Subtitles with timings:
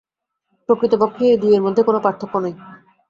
[0.69, 2.53] প্রকৃতপক্ষে এই দুই-এর মধ্যে কোন পার্থক্য নাই।